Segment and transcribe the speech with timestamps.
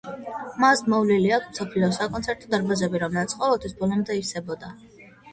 [0.61, 4.73] მას მოვლილი აქვს მსოფლიოს საკონცერტო დარბაზები, რომლებიც ყოველთვის ბოლომდე ივსებოდა.